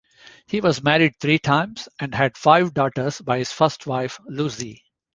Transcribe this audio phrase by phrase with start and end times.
[0.47, 4.83] He was married three times, and had five daughters by his first wife Lucy.